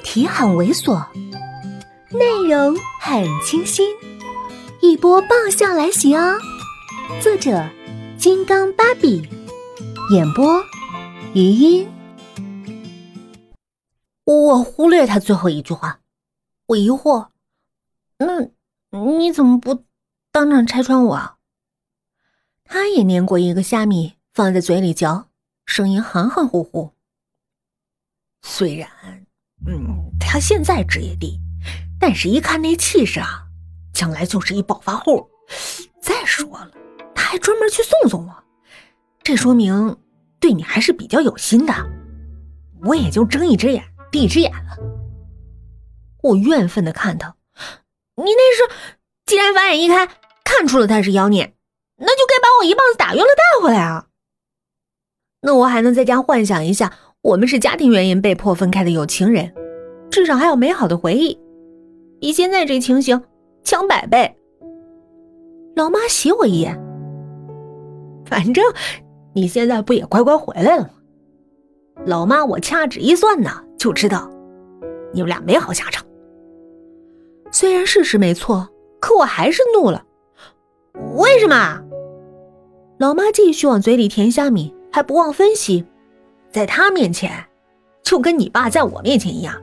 [0.00, 1.06] 题很猥琐，
[2.10, 3.94] 内容很清新，
[4.80, 6.38] 一波爆笑来袭哦！
[7.22, 7.68] 作者：
[8.18, 9.28] 金刚芭比，
[10.12, 10.62] 演播：
[11.34, 11.88] 余音。
[14.24, 16.00] 我忽略他最后一句话，
[16.66, 17.28] 我疑惑：
[18.18, 18.48] 那
[18.90, 19.84] 你怎么不
[20.32, 21.36] 当场拆穿我？
[22.64, 25.28] 他也捏过一个虾米，放在嘴里嚼，
[25.66, 26.92] 声音含含糊糊。
[28.42, 29.26] 虽然，
[29.66, 31.38] 嗯，他现在职业低，
[31.98, 33.44] 但是一看那气势啊，
[33.92, 35.28] 将来就是一暴发户。
[36.00, 36.70] 再说了，
[37.14, 38.44] 他还专门去送送我，
[39.22, 39.96] 这说明
[40.38, 41.74] 对你还是比较有心的。
[42.82, 44.76] 我也就睁一只眼闭一只眼了。
[46.22, 47.36] 我怨愤的看他，
[48.16, 48.74] 你那是
[49.26, 50.08] 既然法眼一开
[50.44, 51.54] 看出了他是妖孽，
[51.96, 54.06] 那就该把我一棒子打晕了带回来啊。
[55.42, 56.92] 那我还能在家幻想一下。
[57.22, 59.52] 我们是家庭原因被迫分开的有情人，
[60.10, 61.38] 至少还有美好的回忆，
[62.18, 63.22] 比现在这情形
[63.62, 64.34] 强百倍。
[65.76, 66.74] 老妈斜我一眼，
[68.24, 68.64] 反正
[69.34, 70.90] 你现在不也乖乖回来了吗？
[72.06, 74.30] 老妈，我掐指一算呢，就知道
[75.12, 76.02] 你们俩没好下场。
[77.52, 78.66] 虽然事实没错，
[78.98, 80.02] 可我还是怒了。
[81.16, 81.82] 为什么？
[82.98, 85.84] 老妈继续往嘴里填虾米，还不忘分析。
[86.50, 87.46] 在他面前，
[88.02, 89.54] 就跟你爸在我面前一样，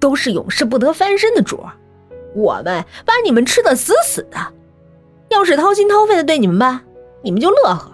[0.00, 1.64] 都是永世不得翻身的主
[2.34, 4.36] 我们把你们吃的死死的，
[5.28, 6.82] 要是掏心掏肺的对你们吧，
[7.22, 7.92] 你们就乐呵；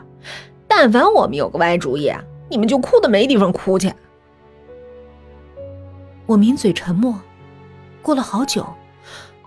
[0.67, 2.13] 但凡我们有个歪主意，
[2.49, 3.93] 你们就哭的没地方哭去。
[6.27, 7.15] 我抿嘴沉默，
[8.03, 8.67] 过了好久，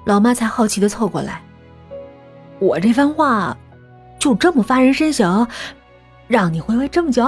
[0.06, 1.41] 老妈才好奇的凑过来。
[2.59, 3.58] 我这番话，
[4.19, 5.47] 就这么发人深省，
[6.28, 7.23] 让你回味这么久？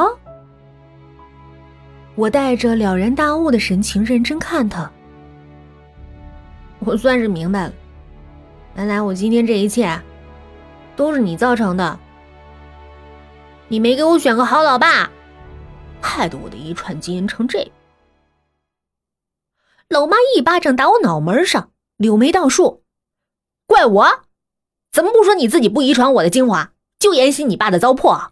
[2.19, 4.91] 我带着了然大悟的神情认真看他，
[6.79, 7.73] 我算是明白了，
[8.75, 9.97] 原来我今天这一切
[10.97, 11.97] 都是你造成的。
[13.69, 15.09] 你没给我选个好老爸，
[16.01, 17.69] 害得我的遗传基因成这样。
[19.87, 22.83] 老妈一巴掌打我脑门上，柳眉倒竖，
[23.65, 24.05] 怪我？
[24.91, 28.31] 怎么不说你自己不遗传我的精华，就沿袭你爸的糟粕？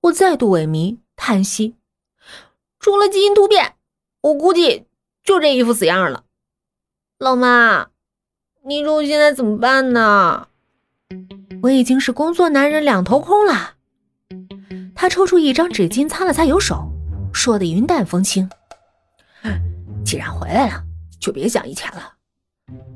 [0.00, 1.76] 我再度萎靡叹息。
[2.86, 3.74] 除了基因突变，
[4.20, 4.86] 我估计
[5.24, 6.22] 就这一副死样了。
[7.18, 7.88] 老妈，
[8.64, 10.46] 你说我现在怎么办呢？
[11.64, 13.74] 我已经是工作男人两头空了。
[14.94, 16.88] 他抽出一张纸巾擦了擦右手，
[17.32, 18.48] 说的云淡风轻
[20.06, 20.84] ：“既然回来了，
[21.18, 22.12] 就别想以前了。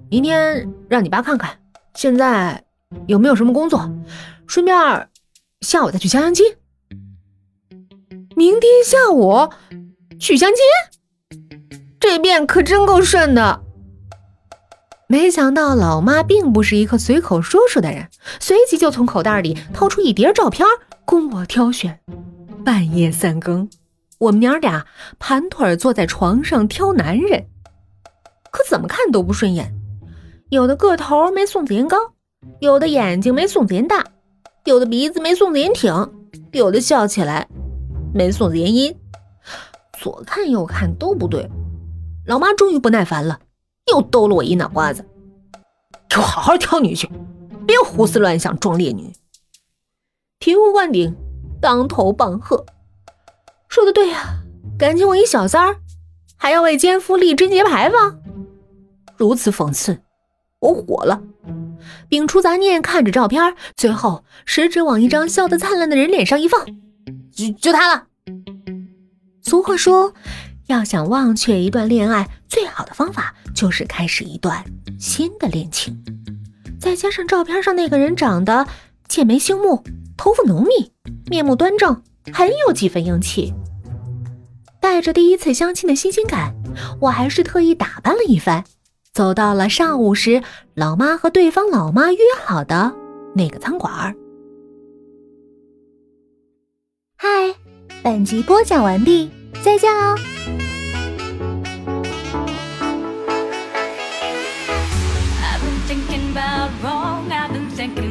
[0.08, 1.60] 明天让你爸看看，
[1.94, 2.64] 现在
[3.08, 3.90] 有没有什么工作，
[4.46, 5.10] 顺便
[5.62, 6.46] 下午再去相相亲。
[8.40, 9.50] 明天下午。”
[10.18, 11.38] 去相亲，
[11.98, 13.60] 这便可真够顺的。
[15.06, 18.08] 没想到老妈并不是一个随口说说的人，
[18.38, 20.66] 随即就从口袋里掏出一叠照片
[21.04, 22.00] 供我挑选。
[22.64, 23.68] 半夜三更，
[24.18, 24.86] 我们娘俩
[25.18, 27.46] 盘腿坐在床上挑男人，
[28.50, 29.74] 可怎么看都不顺眼。
[30.48, 31.96] 有的个头没宋子妍高，
[32.60, 34.04] 有的眼睛没宋子妍大，
[34.64, 35.92] 有的鼻子没宋子妍挺，
[36.52, 37.46] 有的笑起来
[38.14, 38.96] 门锁子原因。
[39.98, 41.50] 左看右看都不对，
[42.26, 43.40] 老妈终于不耐烦了，
[43.92, 45.04] 又兜了我一脑瓜子，
[46.08, 47.06] 给我好好挑女婿，
[47.66, 49.12] 别胡思乱想装烈女。
[50.40, 51.14] 醍醐灌顶，
[51.60, 52.64] 当头棒喝，
[53.68, 54.40] 说的对呀，
[54.78, 55.76] 感情我一小三儿，
[56.38, 58.18] 还要为奸夫立贞节牌坊，
[59.18, 60.00] 如此讽刺，
[60.60, 61.22] 我火了，
[62.08, 66.66] 摒除杂念，看着照片，最后食指往一张笑得灿烂的人脸上一放，
[67.32, 68.04] 就就他了。
[69.42, 70.12] 俗话说，
[70.66, 74.64] 要想忘却一段恋爱，最好的方法就是开始一段
[74.98, 76.02] 新的恋情。
[76.78, 78.66] 再加上照片上那个人长得
[79.08, 79.82] 剑眉星目，
[80.16, 80.92] 头发浓密，
[81.26, 82.02] 面目端正，
[82.32, 83.52] 很有几分英气。
[84.80, 86.54] 带着第一次相亲的新鲜感，
[87.00, 88.64] 我还是特意打扮了一番，
[89.12, 90.42] 走到了上午时
[90.74, 92.94] 老妈和对方老妈约好的
[93.34, 93.92] 那个餐馆。
[93.92, 94.14] 儿，
[98.02, 99.30] 本集播讲完毕。
[99.62, 100.16] 再见哦。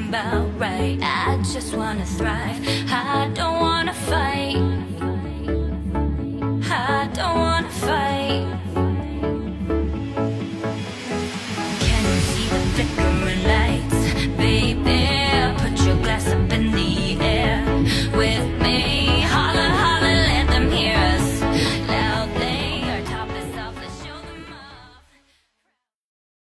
[0.10, 0.98] About right,。
[1.04, 2.58] I just wanna thrive.
[2.92, 4.58] I don't wanna fight.